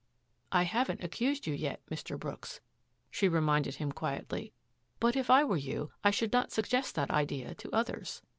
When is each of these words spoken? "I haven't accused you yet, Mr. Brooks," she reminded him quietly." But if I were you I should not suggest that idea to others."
"I 0.51 0.63
haven't 0.63 1.03
accused 1.03 1.45
you 1.45 1.53
yet, 1.53 1.85
Mr. 1.91 2.19
Brooks," 2.19 2.59
she 3.11 3.29
reminded 3.29 3.75
him 3.75 3.91
quietly." 3.91 4.51
But 4.99 5.15
if 5.15 5.29
I 5.29 5.43
were 5.43 5.57
you 5.57 5.91
I 6.03 6.09
should 6.09 6.33
not 6.33 6.51
suggest 6.51 6.95
that 6.95 7.11
idea 7.11 7.53
to 7.53 7.71
others." 7.71 8.23